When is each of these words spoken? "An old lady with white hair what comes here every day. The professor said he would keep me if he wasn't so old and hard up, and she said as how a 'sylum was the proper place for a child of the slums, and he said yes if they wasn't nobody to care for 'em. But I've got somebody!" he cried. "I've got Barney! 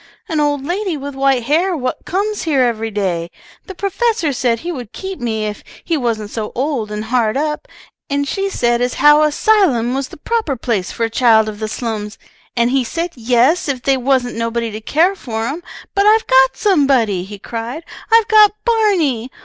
"An 0.27 0.39
old 0.39 0.65
lady 0.65 0.97
with 0.97 1.13
white 1.13 1.43
hair 1.43 1.77
what 1.77 2.05
comes 2.05 2.41
here 2.41 2.63
every 2.63 2.89
day. 2.89 3.29
The 3.67 3.75
professor 3.75 4.33
said 4.33 4.61
he 4.61 4.71
would 4.71 4.93
keep 4.93 5.19
me 5.19 5.45
if 5.45 5.63
he 5.83 5.95
wasn't 5.95 6.31
so 6.31 6.51
old 6.55 6.89
and 6.89 7.03
hard 7.05 7.37
up, 7.37 7.67
and 8.09 8.27
she 8.27 8.49
said 8.49 8.81
as 8.81 8.95
how 8.95 9.21
a 9.21 9.31
'sylum 9.31 9.93
was 9.93 10.07
the 10.07 10.17
proper 10.17 10.55
place 10.55 10.91
for 10.91 11.03
a 11.03 11.09
child 11.11 11.47
of 11.47 11.59
the 11.59 11.67
slums, 11.67 12.17
and 12.55 12.71
he 12.71 12.83
said 12.83 13.11
yes 13.13 13.69
if 13.69 13.83
they 13.83 13.95
wasn't 13.95 14.35
nobody 14.35 14.71
to 14.71 14.81
care 14.81 15.13
for 15.13 15.45
'em. 15.45 15.61
But 15.93 16.07
I've 16.07 16.25
got 16.25 16.57
somebody!" 16.57 17.23
he 17.23 17.37
cried. 17.37 17.83
"I've 18.11 18.27
got 18.27 18.53
Barney! 18.65 19.29